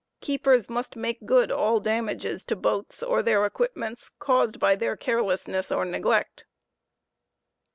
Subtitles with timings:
[0.19, 5.71] Keepers must make, good all damages to boats or their equipments caused by their carelessness
[5.71, 6.45] or neglect.